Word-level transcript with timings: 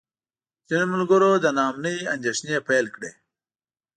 ځینو 0.67 0.85
ملګرو 0.93 1.31
د 1.43 1.45
نا 1.57 1.63
امنۍ 1.71 1.97
اندېښنې 2.15 2.65
پیل 2.67 2.85
کړې. 2.95 3.11